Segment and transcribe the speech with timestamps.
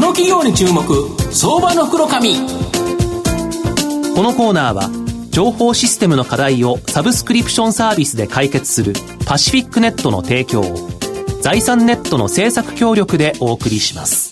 [0.00, 0.82] この企業に注目
[1.30, 2.34] 相場の袋紙。
[4.14, 4.88] このコーナーは
[5.28, 8.94] 情報システムの課題をサブスクリプションサービスで解決する
[9.26, 10.88] パシフィックネットの提供を
[11.42, 14.29] 財産ネットの政策協力でお送りします。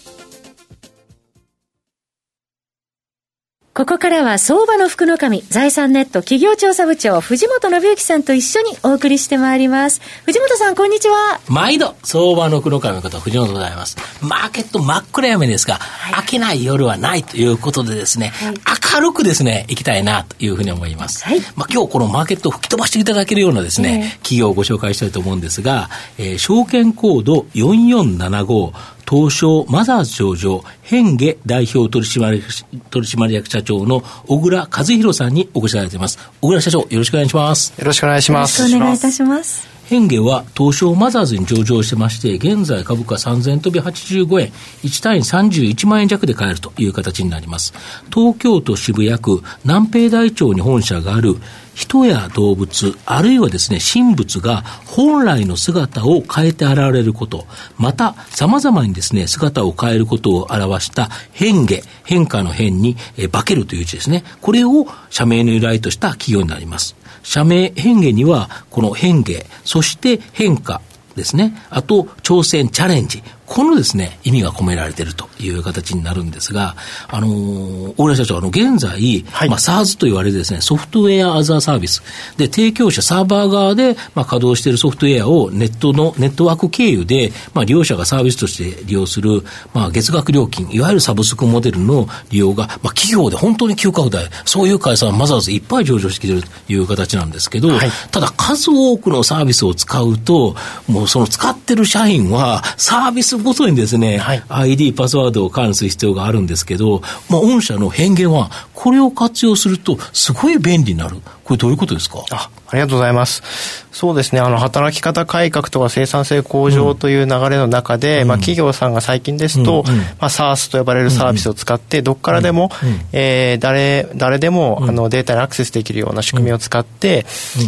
[3.79, 10.01] ここからは相場の福の神、財産ネット企業調査部長、藤本信之さんと一緒にお送りしてまいります。
[10.25, 11.39] 藤本さん、こんにちは。
[11.47, 13.97] 毎度、相場の福の神の方、藤本でございます。
[14.21, 18.55] マーケット真っ暗闇ですが、はい、明けない夜はないということでですね、はい、
[18.97, 21.25] 明るくですね、行きたいなというふうに思います。
[21.25, 25.89] はい、まあ今日このマーケットを吹き飛ばしていただけるようなですね、えー、企業をご紹介したいと思うんですが、
[26.19, 28.73] えー、証券コード4475、
[29.09, 36.19] 東証マザーズ上場、変化代表取締取締役社長の小倉和弘さんにお越しいただいています。
[36.41, 37.75] 小倉社長、よろしくお願いします。
[37.79, 38.61] よろしくお願いします。
[38.61, 39.78] よろしくお願いいたします。
[39.89, 44.49] 変化は東証マザーズに上場してまして、現在株価3000飛び85円、
[44.83, 47.73] 1単位31万円弱で買えるという形になります。
[48.13, 51.37] 東京都渋谷区南平台町に本社がある
[51.75, 57.47] 人や動物、あるいはですね、神仏が本来の姿を変えて現れること、
[57.79, 62.97] また、様々にですね、姿を変えることを表した変化、変化の変に、
[63.33, 64.23] 化けるという字ですね。
[64.43, 66.95] これを社名の由来とした企業になります。
[67.23, 69.33] 社名変化には、この変化、
[69.65, 70.81] そして変化、
[71.19, 71.53] ですね。
[71.69, 73.23] あと、挑戦、チャレンジ。
[73.49, 76.77] このですね、意味が込められているという形になるんですが、
[77.09, 82.03] あのー、大浦社長、あの、現在、はい、まあ、SARS と言われるですね、ソフトウェアアザーサービス。
[82.37, 89.43] で、提供者、サーバー側で、まあ、稼働しているソフトウェアをネットの、ネットワーク経由で、まあ、利用者がサービスとして利用する、
[89.73, 100.57] まあ、月額料金、いわゆるサブスクモデルの利用が、まあ、企業で本当に急拡大、そういう会社はまずまずいっぱい上場してきているという形なんですけど、はい、ただ数多くのサービスを使うと、
[100.89, 111.17] もうその使ってる社員は、サービスごとにですね、はい、ID、パスワードを管理する必要があるんですけど、まあ、御社の変幻は、これを活用すると、すごい便利になる。
[111.45, 112.25] これどういうことですか？
[112.71, 113.89] あありがとうございます。
[113.99, 127.27] そうですね、あの、働き方改革とか生産性向上という流れの中で、うん、まあ、企業さんが最近ですと、うん、まあ、SARS と呼ばれるサービスを使って、どこからでも、うん、えー、誰、誰でも、あの、データにアクセスできるような仕組みを使って、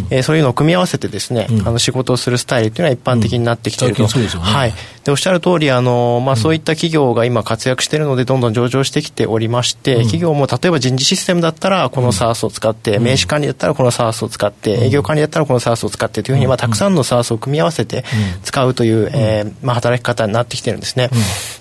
[0.09, 4.03] えー、そういうのを組み合わせてですね、あの、仕事をするスタイルというのは一般的になってきていると。
[4.03, 4.07] ね、
[4.39, 4.73] はい。
[5.03, 18.03] で、おっしゃる通り、あの、まあ、そういった企業が今活躍しているので、どんどん上場してきておりまして、企業も例えば人事システムだったら、この SARS を使って、名刺管理だったらこの SARS を使って、営業管理だったらこの SARS を使ってというふうに、まあ、たくさんの SARS を組み合わせて
[18.43, 21.09] 使うという、えー、まあ、働き方になってきてるんですね。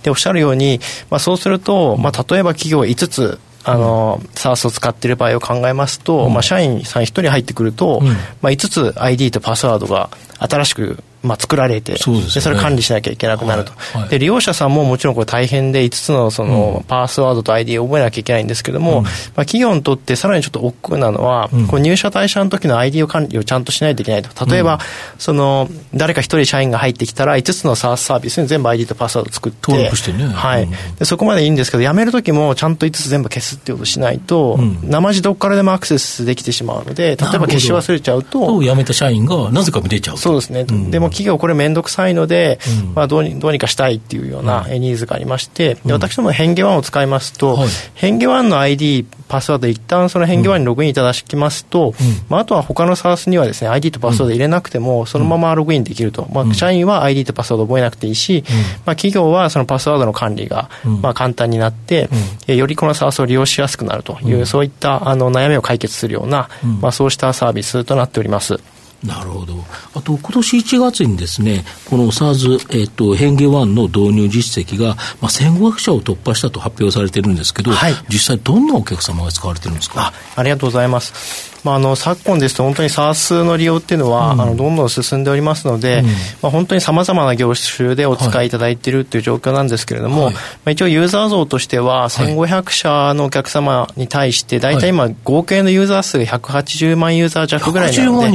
[0.02, 0.80] で、おっしゃるように、
[1.10, 8.00] まあ、そうすると、まあ、例えば企業5つ、あの、サースを使っている場合を考えますと、まあ、社員さん1人入ってくると、
[8.40, 14.00] まあ、5つ ID とパスワードが新しくまあ、作られてそで、ね、それ管理しなきゃいけなくなると、はい。
[14.02, 19.12] はい、で利用者さんももちろんこれ大変で5つのそのパスワードと ID を覚えなきゃいけないんですけども、うん、まあ、
[19.44, 24.46] 企業にとってさらにちょっと億劫なのは、うん、こう入社退社の時の ID を管理をちゃんとしないといけないと。
[24.46, 24.80] 例えば、うん、
[25.18, 51.94] その誰か1人社員が入ってきたら5つの SARS サービスに全部 ID とパスワード作って登録してね、はい、でそこまでいいんですけど辞める時もちゃんと5つ全部消すっていうことをしないと、生地どこからでもアクセスできてしまうので例えば消し忘れちゃうと辞めた社員がなぜか見れちゃうそうですね、でも企業これ面倒くさいので、うん、まあ、どうにどうにかしたいっていうようなニーズがありまして、で私ども変化ワンを使いますと、はい、変化ワンの ID、パスワード、一旦その変化ワンにログインいただきますと、
[52.28, 56.28] まあ、あとは他の SARS にはですね、ID とパスワード入れなくても、そのままログインできると。
[56.32, 58.44] まあ、社員は ID とパスワード覚えなくていいし、
[58.86, 60.68] まあ、企業はそのパスワードの管理が、
[61.00, 62.08] まあ、簡単になって、
[62.46, 66.48] よりこの SARS を利用しやすくなるという、そういったあの悩みを解決するような、
[66.80, 68.60] まあ、そうしたサービスとなっております。
[69.04, 69.64] なるほど。
[69.94, 80.08] あと、今年1月にですね、この SARS、えっ、ー、と、変化1の導入実績が、まあ、1500社を突破したと発表されてるんですけど、はい、実際どんなお客様が使われてるんですか？
[80.08, 81.50] あありがとうございます。
[81.64, 86.12] まあ、あの昨今ですと本当に SARS の利用っていうのは、うん、あのどんどん進んでおりますので、うん、ま
[86.44, 98.28] あ、本当にさまざまな業種でお使いいただいているという状況なんですけれども、はい、まあ、一応ユーザー像としては1500社のお客様に対して大体今合計のユーザー数が180万ユーザー弱ぐらいなので、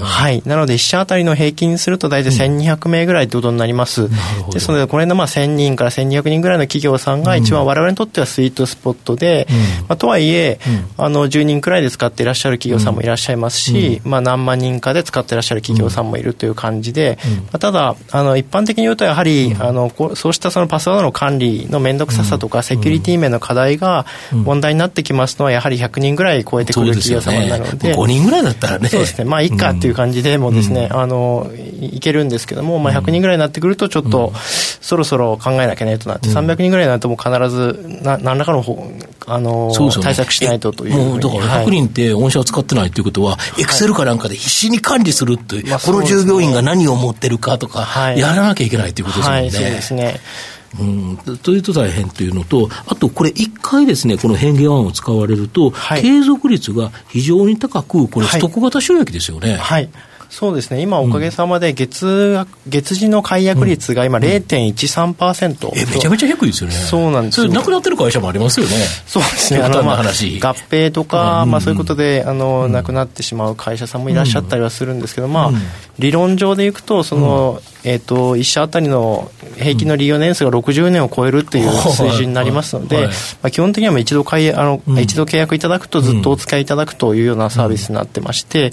[0.00, 4.10] はい、なので1社あたりの平均すると大体1200名ぐらいということになります、うん、
[4.50, 9.46] ですのでこれのまあ1000人から1200人ぐらいの企業さんが一番我々にとってはスイートスポットで、
[9.88, 10.58] まあ、とはいえ、
[10.96, 27.76] あの10人くらいで使っていらっしゃる企業さんもいらっしゃいますし、まあ、何万人かで使ってらっしゃる企業さんもいるという感じで、まあ、ただあの一般的に言うとやはり、あのそうしたそのパスワードの管理の面倒くささとか、セキュリティ面の課題が問題になってきますのはやはり100人ぐらい超えてくる企業様になるので。
[27.76, 28.88] で、ね、5人ぐらいだったらね。
[28.88, 29.24] そうですね。
[29.24, 34.32] まあいいかっていう感じでもですね、あのいけるんですけども、まあ、100人ぐらいになってくるとちょっと、
[34.80, 38.62] そろそろ考えなきゃねとなって、300人ぐらいになるともう必ずな何らかの
[39.26, 49.42] あのそうそう、ね、対策しないとというもうだから100人って御社を使ってないということは、エクセルかなんかで必死に管理するっていう、はい、この従業員が何を持ってるかとか、やらなきゃいけないということですもんね。
[49.42, 50.20] はい、そうですね。
[50.80, 59.50] うん、というと大変というのと、あとこれ、一回ですね、この変化案を使われると、はい、継続率が非常に高く、これ、ストック型収益ですよね。
[59.50, 59.90] はい、はい
[60.32, 68.72] そうですね、今、おかげさまで月、うん、月次の解約率が今、0.13%、うん、えめちゃめちゃ低いですよね、そうなんですそれ、なくなってる会社もありますよね、
[69.06, 75.50] そうですね、あの、まあ、合併とか、うん、まあ、そういうことであの、なくなってしまう会社さんもいらっしゃったりはするんですけど、まあ、
[75.98, 83.10] 理論上でいくと、その、えーと、1社あたりの平均の利用年数が60年を超えるっていう 水準になりますので、ま
[83.48, 88.72] あ、基本的には一度買いあの、うん、一度契約いただくとずっとお使いいただくというようなサービスになってまして、うん、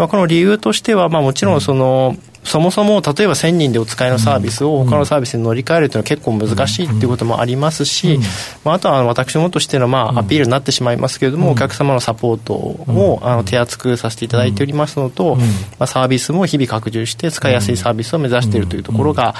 [0.00, 2.16] まあ、この理由としては、まあ、もちろんその、
[2.48, 8.18] そもそも例えば1000人でお使いのサービスを他のサービスに乗り換えるというのは結構難しいということもありますし、
[8.64, 15.44] まあ、あとは私どもとしてのまあアピールになってしまいますけれども、お客様のサポートをあの手厚くさせていただいておりますのと、ま
[15.80, 19.34] あ、サービスも日々拡充して使いやすいサービスを目指しているというところが、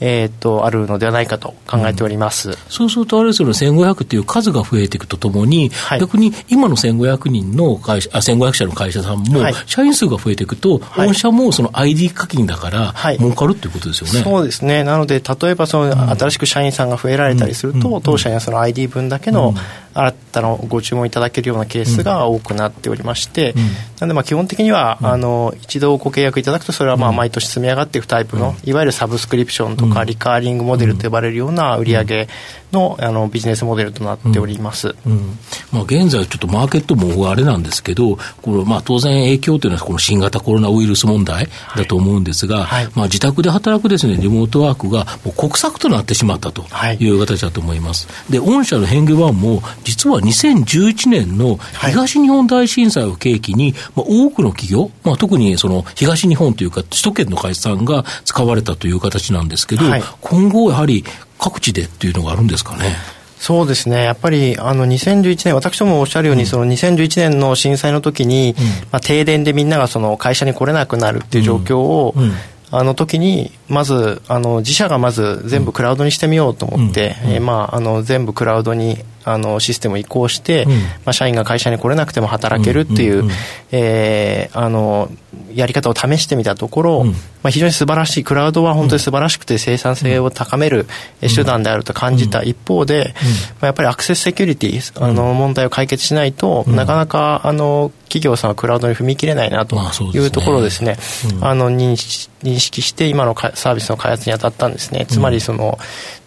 [0.00, 19.54] えー、とあるのではないかと考えております、うん、そうすると、あれですよね、1500っていう数が増えていくとともに、はい、逆に今の1500人の会社あ、1500社の会社さんも、社員数が増えていくと、はい、御社もその ID 課金だから、儲かるっていうことですよね、そうですね、なので、例えばその、新しく社員さんが増えられたりすると、当社にはその ID 分だけの、
[19.94, 23.68] 新たなご注文いただけるようなケースが多くなっておりまして、うん、な
[24.02, 32.28] のでまあ基本的には、あの一度ご契約いただくとそれはまあ毎年積み上がっていくタイプの、いわゆるサブスクリプションとかリカーリングモデルと呼ばれるような売上
[32.74, 35.12] のあのビジネスモデルとなっております、うん。
[35.12, 35.38] うん、
[35.72, 42.84] まあ、現在、ちょっとマーケットもあれなんですけど、これまあ当然、影響というのはこの新型コロナウイルス問題だと思うんですが、はい。
[42.84, 46.64] はい、まあ、自宅で働くです、ね、リモートワークがもう国策となってしまったと
[47.00, 47.14] い。
[47.14, 48.08] う形だと思います。
[48.30, 61.04] で御社の変化版も実は2011年の東日本大震災を契機に、まあ、多くの企業、まあ、特にその東日本というか首都圏の会社さんが使われたという形なんですけど、はい、今後やはり
[61.38, 62.96] 各地でっていうのがあるんですかね。
[63.38, 72.32] そうですね、やっぱりあの2011年、私どもおっしゃるように、うん、その2011年の震災の時に、うん、まあ、停電でみんながその会社に来れなくなるっていう状況を、うん。
[72.70, 77.28] あの時にまずあの自社がまず全部クラウドにしてみようと思って、うん。
[77.28, 83.24] うん、えー、まあ、あの全部クラウドにあのシステムを移行して、うん、まあ、社員が会社に来れなくても働けるっていう、
[83.72, 85.10] えあの
[85.54, 87.14] やり方を試してみたところ、うん、ま
[87.44, 90.86] あ、非常に素晴らしいクラウドは本当に素晴らしくて生産性を高める
[91.20, 93.14] 手段であると感じた一方で、
[93.60, 99.76] まあ、やっぱりアクセスセキュリティあの問題を解決しないと、なかなかあの企業さんはクラウドに踏み切れないなと
[100.14, 100.96] いうところですね、
[101.40, 105.06] あの認識して今のサービスの開発に当たったんですね。
[105.06, 105.78] つまりその、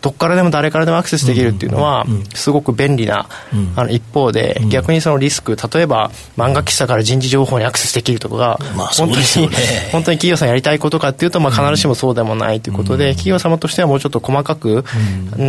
[0.01, 3.27] どこからでも誰からでもアクセスできるっていうのは、すごく便利な、
[3.75, 8.59] あの一方で、逆にそのリスク、例えば漫画喫茶から人事情報にアクセスできるとかが、
[8.97, 9.49] 本当に、
[9.91, 14.85] 本当に企業さんやりたいことかっていうと、まあ、必ずしもそうでもないということで、企業様としてはもうちょっと細かく、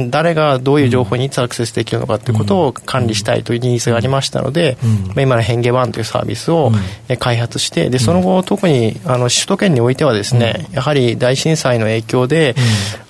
[0.09, 4.79] 誰がどういう情報にいつアクセスできるのかっていうことを管理したいというニーズがありましたので、
[5.09, 6.73] まあ、今の変化ワンというサービスを
[7.19, 12.55] 開発して、でその後、特にあの首都圏においてはですね、やはり大震災の影響で、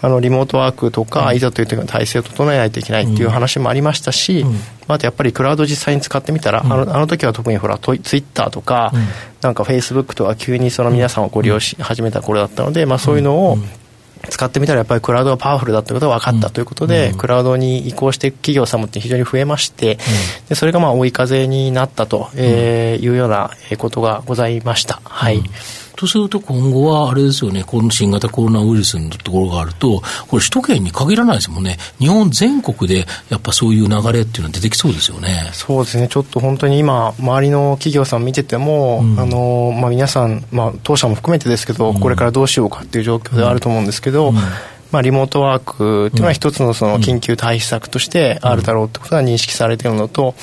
[0.01, 4.45] あのリモートワークとか、いざという時の体制を整えないといけないっていう話もありましたし、
[4.89, 8.93] あとやっぱりクラウド実際に使ってみたら、あのあの時は特にほらツイッターとか、
[9.41, 13.59] なんかフェイスブックとか急にその皆さんをご利用し始めた頃だったので、まあ、そういうのを、
[14.29, 19.95] 使ってみたらやっぱりクラウドがパワフルだということが分かったということで、うん、クラウドに移行していく企業様って非常に増えまして、
[20.43, 25.01] うん、でそれがまあ追い風になったと、えー、いうようなことがございました。
[25.05, 25.43] はい、
[25.99, 31.77] とすると今後はあれですよね、この新型コロナウイルスのところがあると、これ首都圏に限らないですもんね。
[31.99, 35.51] 日本全国でやっぱそういう流れっていうのは出てきそうですよね。
[35.53, 36.07] そうですね。
[36.07, 44.37] ちょっと本当に今、周りの企業さん見てても、うん、あの、まあ皆さん、まあ当社も含めてですけど、うん、これからどうしようかっていう状況ではあると思うんですけど、うん。
[44.91, 50.35] まあ、リモートワークっていうのは一つのその緊急対策としてあるだろうってことが認識されているのと、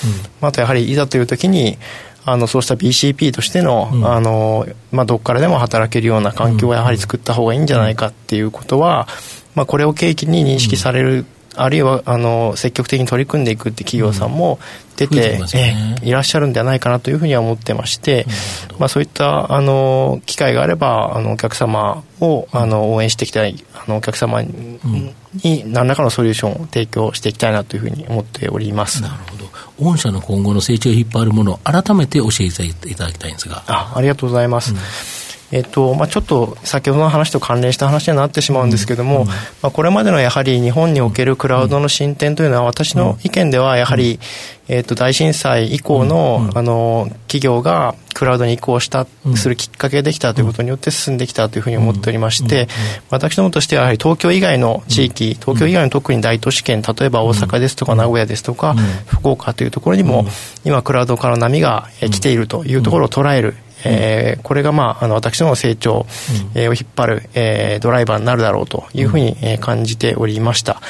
[0.42, 1.80] あとやはりいざという時に
[2.26, 9.08] あのそうした BCP としての,、あのまあ、どこからでも働けるような環境をやはり作った方がいいんじゃないかっていうことは、
[9.54, 11.26] まあ、これを契機に認識される
[11.58, 14.60] あるいはあの積極的に取り組んでいくって企業さんも
[14.96, 18.26] 出て、うんね、いらっしゃるんではないかなというふうには思ってまして、
[18.80, 24.80] まあ、そういったあの機会があればあのお客様をあの応援していきたいあのお客様に,、
[25.44, 29.02] に何らかのソリューションを提供していきたいなというふうに思っております。
[29.02, 29.46] なるほど。
[29.80, 33.64] 御社の今後の成長を引っ張るものを改めて教えていただきたいんですが。
[33.68, 44.20] あありがとうございます、うんえっとまあ、ちょっと先ほどの話と関連した話になってしまうんですけれども、うん、まあ、これまでのやはり日本におけるクラウドの進展というのは、私の意見ではやはり、
[44.68, 52.68] えっと、大震災以降の,、あの企業がクラウドに移行したするきっかけできたということによって進んできたというふうに思っておりまして、
[53.12, 58.74] 私どもとしてはやはり東京以外の地域、東京以外の特に大都市圏、例えば大阪ですとか名古屋ですとか、
[59.06, 60.26] 福岡というところにも、
[60.64, 63.56] 今クラウド化の波が来ているというところを捉える
[63.86, 66.06] えー、これが、まあ、あの私の成長、
[66.54, 70.82] うん、えー、を引っ張る、えー、ドライバーになるだろうというふうに、えー、感じておりました。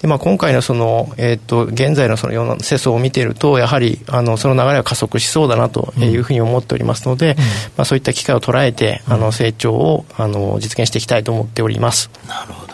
[0.00, 7.44] でまあ、今回のその、えーと、現在のその世の世相を見ているとやはりあのその流れは加速しそうだなというふうに思っておりますので、うん、ま
[7.82, 12.10] あ、そういった機会を捉えて、あの成長をあの実現していきたいと思っております。
[12.26, 12.72] なるほど。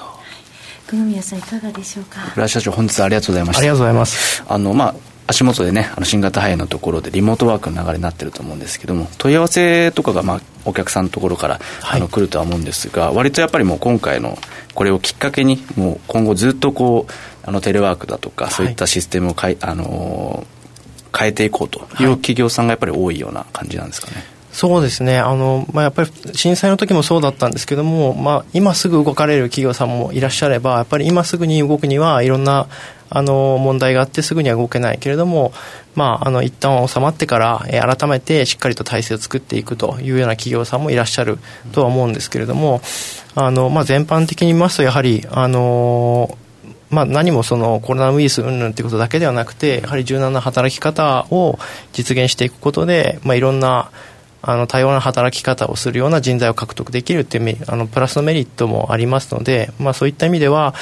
[0.91, 2.21] 久宮さんいかがでしょうか？
[2.35, 3.59] 村社長本日はありがとうございました。
[3.59, 4.43] ありがとうございます。
[4.49, 4.95] あのまあ
[5.29, 14.39] 足元でね、あの新型肺炎のところでリモートワークの流れになってると思うんですけども、問い合わせとかが、まあ、お客さんのところから、あの来るとは思うんですが、割とやっぱりもう今回の
[14.75, 17.13] これをきっかけに、もう今後ずっとこう、
[17.45, 24.38] あのテレワークだとか、そういったシステムをかい、あのー、変えていこうという企業さんがやっぱり多いような感じなんですかね。
[24.53, 25.19] そうですね。
[25.19, 32.67] あの、まあ、やっぱり震災の時もそうだったんですけども、まあ、今すぐ動かれる企業さんもいらっしゃればやっぱり今すぐに動くにはいろんな
[33.11, 35.53] あの問題があってすぐには動けないけれども、
[35.95, 41.39] まあ、あの一旦収まってから、え、改めてしっかりと体制を作っていくというような企業さんもいらっしゃる
[41.73, 42.81] とは思うんですけれども
[43.35, 46.37] あの、まあ、全般的に見ますとやはりあの
[46.91, 51.59] まあ、何もそのコロナウイルス云々ということだけではなくてやはり柔軟な働き方を
[51.93, 53.91] 実現していくことで、まあ、いろんな
[54.41, 60.75] あの多様な働き方をするような人材を獲得できるっていうあのプラスのメリットもありますので、まあ、そういった意味では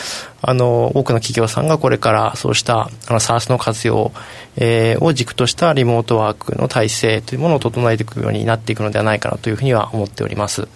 [0.43, 4.13] あの多くの企業さんがこれからそうしたあの SARS の活用、
[4.57, 10.69] えー、を軸としたリモートワークの体制というものを整えていくようになっていくのではないかなというふうには思っております。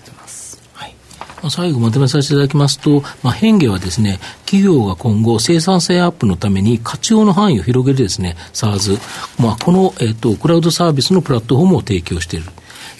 [1.49, 8.99] 最後まとめさせていただきますと、まあ、変化はですね、企業が今後生産性アップのために活用の範囲を広げるですね、SARS、
[9.43, 12.47] まあ、この、えっ、と、クラウドサービスのプラットフォームを提供している。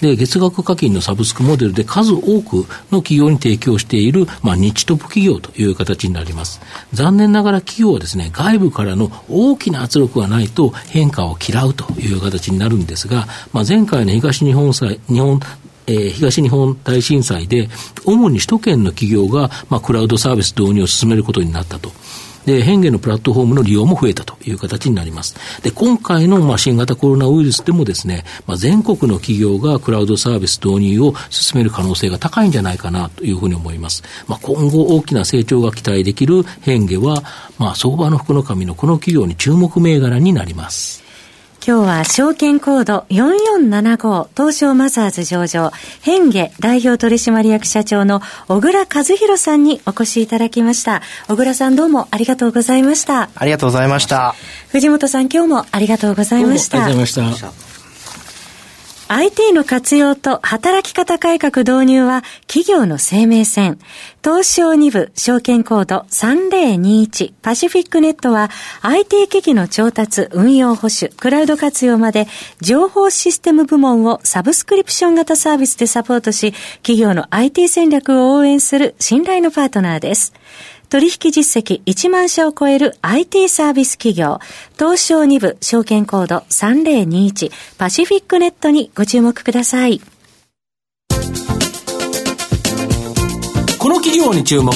[0.01, 6.61] で、月額課金のサブスクモデルで数多くの企業に提供している、まあ、日トップ企業という形になります。
[6.93, 15.41] 残念ながら企業はですね、外部からの大きな圧力がないと変化を嫌うという形になるんですが、まあ、前回の東日本祭、日本
[15.87, 17.69] え、東日本大震災で、
[18.05, 21.91] 主に首都圏の企業が、まあ、クラウドサービス導入を進めることになったと。
[22.47, 25.35] で、変化のプラットフォームの利用も増えたという形になります。
[25.63, 34.03] で、今回のまあ新型コロナウイルスでもですね、まあ、全国の企業がクラウドサービス導入を進める可能性が高いんじゃないかなというふうに思います。
[34.27, 37.23] まあ、今後大きな成長が期待できる変化は、
[37.59, 41.10] まあ、相場の福の神のこの企業に注目銘柄になります。
[41.67, 51.03] 今日は証券コード4475東証マザーズ上場変化代表取締役社長の小倉和弘さんにお越しいただきました。
[51.29, 53.29] 小倉さんどうもありがとうございました。
[53.35, 54.35] ありがとうございました。
[54.71, 56.79] 藤本さん今日もありがとうございました。
[56.85, 57.70] ありがとうございました
[59.13, 63.81] IT の活用と働き方改革導入は企業の生命線。
[64.23, 68.51] 東証2部証券コード3021パシフィックネットは
[68.83, 72.29] IT 機器の調達、運用保守、クラウド活用まで
[72.61, 76.53] 情報システム部門をサブスクリプション型サービスでサポートし
[76.83, 80.33] 企業の IT 戦略を応援する信頼のパートナーです。
[80.91, 84.41] 取引実績1万社を超える IT サービス企業、
[84.77, 90.01] 東証2部証券コード3021パシフィックネットにご注目ください。
[93.79, 94.75] この企業に注目、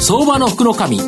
[0.00, 0.98] 相場の福の神。
[0.98, 1.04] こ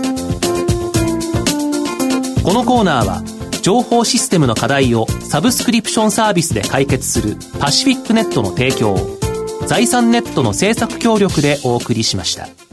[2.52, 3.23] のコーナーは、
[3.61, 9.18] 情報システムの課題をサブスクリプションサービスで解決するパシフィックネットの提供を
[9.66, 12.63] 財産ネットの政策協力でお送りしました。